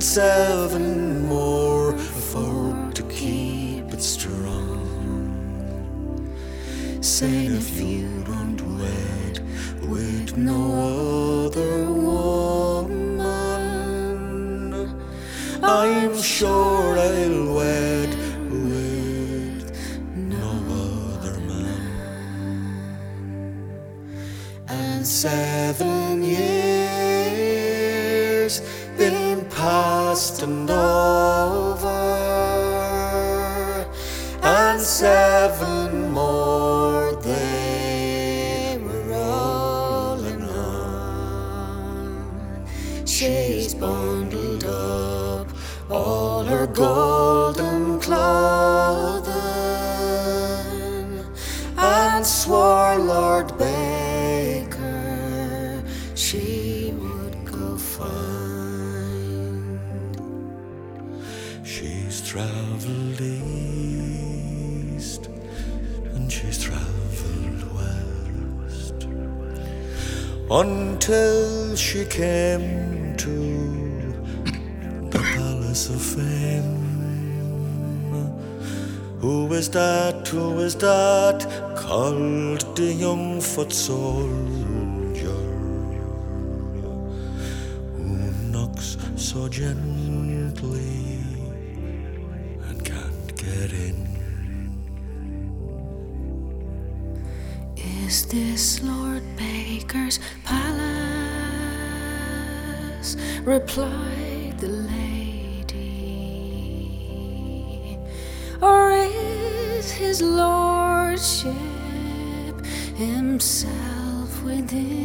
Seven 0.00 1.26
more 1.26 1.45
until 71.08 71.76
she 71.76 72.04
came 72.06 73.16
to 73.16 73.36
the 75.10 75.18
palace 75.36 75.88
of 75.88 76.02
fame. 76.02 76.82
Who 79.20 79.52
is 79.52 79.70
that? 79.70 80.26
Who 80.26 80.58
is 80.58 80.74
that? 80.76 81.46
Called 81.76 82.76
the 82.76 82.92
young 82.92 83.40
foot 83.40 83.72
soldier 83.72 85.40
who 87.94 88.32
knocks 88.50 88.96
so 89.14 89.48
gently 89.48 91.20
and 92.66 92.84
can't 92.84 93.36
get 93.36 93.72
in. 93.72 94.06
Is 97.76 98.26
this 98.26 98.82
Lord 98.82 99.22
Baker's 99.36 100.18
palace? 100.44 100.85
Replied 103.46 104.58
the 104.58 104.68
lady. 104.90 105.76
Or 108.60 108.90
is 108.90 109.88
his 109.92 110.20
lordship 110.20 111.54
himself 112.96 114.42
within? 114.42 114.98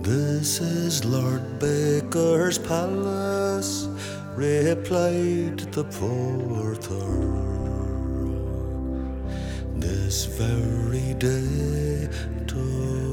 This 0.00 0.62
is 0.62 1.04
Lord 1.04 1.58
Baker's 1.58 2.58
palace, 2.58 3.86
replied 4.34 5.58
the 5.76 5.84
porter. 5.84 7.04
This 9.76 10.24
very 10.24 11.12
day 11.18 12.08
took 12.46 13.07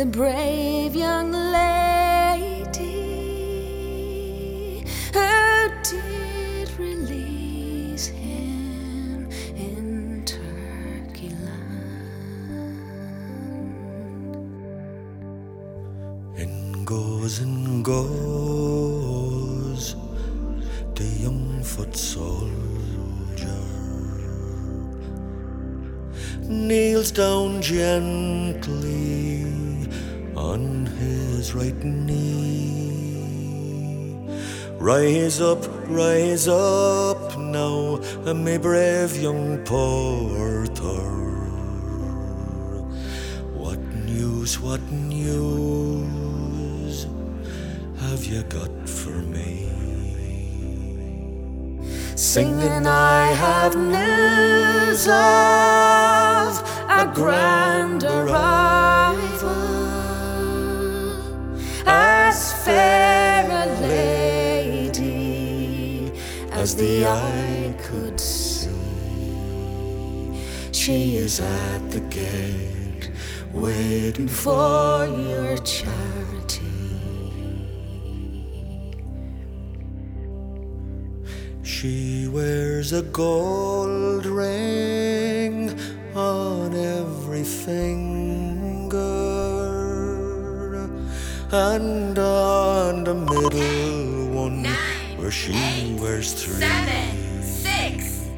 the 0.00 0.06
brave 0.06 0.96
young 0.96 1.39
knee. 31.68 32.80
Rise 34.78 35.40
up, 35.40 35.64
rise 35.88 36.48
up 36.48 37.38
now, 37.38 38.00
my 38.24 38.58
brave 38.58 39.16
young 39.16 39.58
porter. 39.64 41.18
What 43.54 43.78
news, 44.06 44.58
what 44.58 44.80
news 44.90 47.06
have 48.00 48.24
you 48.24 48.42
got 48.44 48.88
for 48.88 49.10
me? 49.10 49.68
Singing, 52.16 52.86
I 52.86 53.32
have 53.32 53.76
news 53.76 55.06
of 55.08 56.60
a 56.88 57.10
grand 57.14 58.04
arrival, 58.04 58.79
as 66.60 66.76
the 66.76 67.06
eye 67.06 67.74
could 67.82 68.20
see. 68.20 68.68
She 70.72 71.16
is 71.16 71.40
at 71.40 71.90
the 71.90 72.00
gate, 72.00 73.10
waiting 73.50 74.28
for 74.28 75.06
your 75.06 75.56
charity. 75.58 76.66
She 81.62 82.28
wears 82.28 82.92
a 82.92 83.04
gold 83.04 84.26
ring 84.26 85.70
on 86.14 86.74
every 86.74 87.44
finger, 87.44 88.98
and 91.50 92.18
on 92.18 93.04
the 93.04 93.14
middle 93.14 93.99
where 95.49 95.49
she 95.49 95.97
wears 95.99 96.33
three. 96.33 96.61
six, 97.41 98.29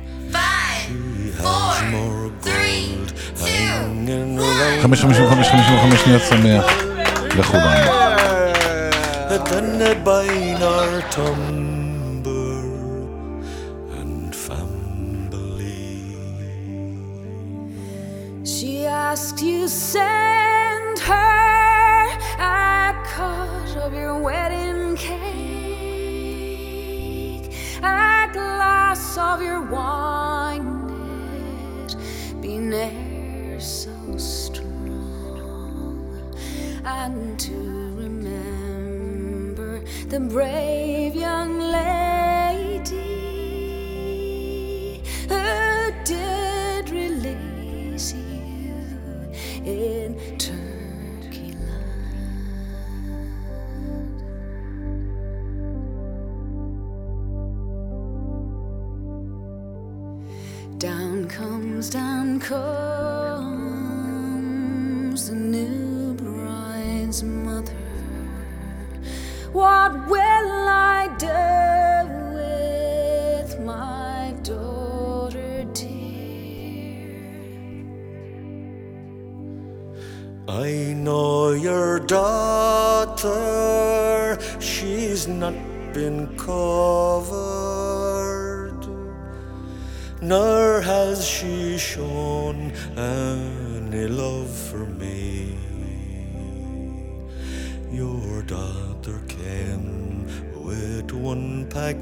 She 0.87 1.31
has 1.35 1.83
more 1.91 2.29
gold 2.47 3.11
hanging 3.43 4.39
around 4.39 4.81
555 4.81 5.27
55 5.27 5.97
שניות 5.97 6.21
שמח 6.29 6.65
לכולם. 7.35 8.07
than 9.51 9.81
a 9.91 9.93
binar 10.07 10.91
tumber 11.15 12.59
and 13.99 14.33
family. 14.47 15.91
She 18.53 18.71
asked 19.07 19.39
you 19.49 19.61
send 19.67 20.95
her 21.11 22.07
a 22.39 22.93
cut 23.15 23.71
of 23.85 23.91
your 24.01 24.15
wedding 24.27 24.95
cake, 25.07 25.30
a 27.82 28.28
glass 28.32 29.18
of 29.18 29.42
your 29.42 29.60
wine, 29.62 30.88
it 31.84 31.96
be 32.40 32.58
ne'er 32.58 33.58
so 33.60 33.90
strong, 34.16 34.70
and 36.84 37.38
to 37.40 37.52
remember 37.96 39.82
the 40.08 40.20
brave 40.20 41.14
young 41.16 41.58
lady 41.58 42.92
who 45.28 45.92
did 46.04 46.90
release 46.90 48.12
you 48.14 49.32
in 49.64 50.16
comes, 61.82 61.90
down 61.90 62.38
comes 62.38 63.72
the 65.28 65.34
new 65.34 66.14
bride's 66.14 67.24
mother. 67.24 67.72
What 69.52 69.92
will 70.06 70.68
I 70.68 71.08
do 71.18 71.26
with 72.36 73.58
my 73.60 74.32
daughter 74.44 75.64
dear? 75.74 77.10
I 80.48 80.94
know 80.94 81.50
your 81.52 81.98
daughter, 81.98 83.28
she's 84.60 85.26
not 85.26 85.54
been 85.92 86.28
covered, 86.36 87.01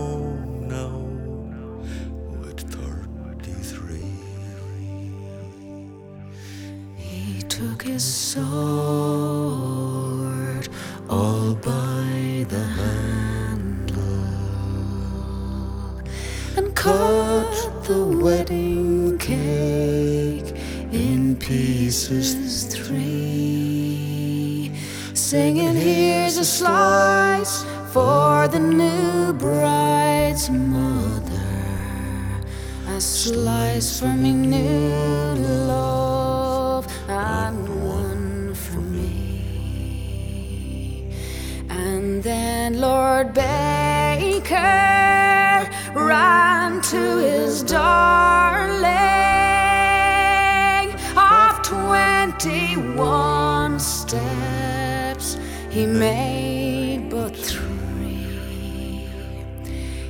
He 55.70 55.86
made 55.86 57.08
but 57.10 57.36
three. 57.36 59.08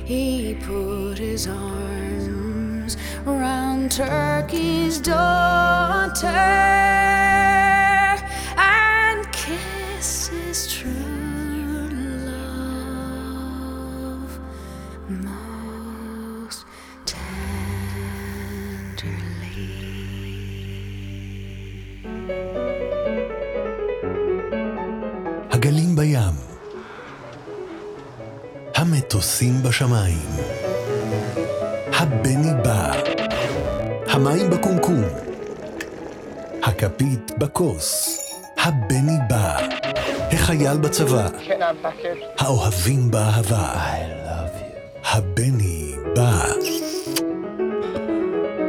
He 0.05 0.55
put 0.61 1.17
his 1.17 1.47
arms 1.47 2.97
round 3.25 3.91
Turkey's 3.91 4.99
daughter 4.99 6.27
בשמיים, 29.77 30.29
הבני 31.93 32.63
בא, 32.63 32.91
המים 34.07 34.49
בקומקום, 34.49 35.03
הכפית 36.63 37.31
בכוס, 37.37 38.19
הבני 38.57 39.17
בא, 39.29 39.57
החייל 40.31 40.77
בצבא, 40.77 41.27
האוהבים 42.37 43.11
באהבה, 43.11 43.73
הבני 45.03 45.95
בא. 46.15 46.45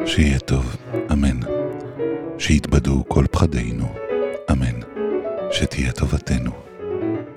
שיהיה 0.06 0.38
טוב, 0.38 0.76
אמן. 1.12 1.40
שיתבדו 2.38 3.04
כל 3.09 3.24
פחדינו, 3.30 3.88
אמן. 4.50 4.80
שתהיה 5.50 5.92
טובתנו, 5.92 6.50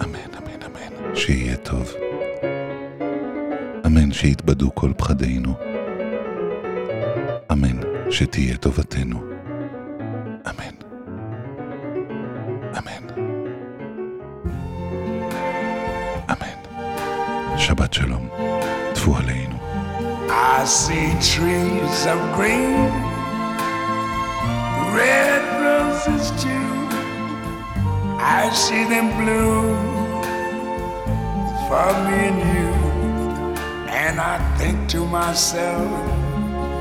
אמן, 0.03 0.34
אמן, 0.38 0.63
אמן. 0.65 1.15
שיהיה 1.15 1.57
טוב. 1.57 2.01
אמן 4.12 4.18
שיתבדו 4.18 4.76
כל 4.76 4.91
פחדינו, 4.97 5.53
אמן. 7.51 7.80
שתהיה 8.09 8.57
טובתנו, 8.57 9.22
אמן. 10.49 10.76
אמן. 12.78 13.24
אמן. 16.30 16.57
שבת 17.57 17.93
שלום, 17.93 18.30
טפו 18.93 19.18
עלינו. 19.18 19.57
I 20.28 20.66
see 20.66 21.12
trees 21.34 22.05
of 22.14 22.20
green, 22.36 22.91
red 24.99 25.43
roses 25.66 26.26
too. 26.43 26.72
I 28.20 28.43
see 28.64 28.84
them 28.93 29.07
bloom 29.20 29.78
for 31.68 31.89
me 32.05 32.20
and 32.30 32.41
you. 32.53 32.80
And 34.12 34.20
I 34.20 34.57
think 34.57 34.89
to 34.89 35.05
myself, 35.05 35.89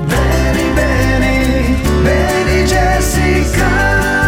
Benny, 0.09 0.75
Benny, 0.75 1.81
Benny 2.03 2.67
Jessica. 2.67 4.20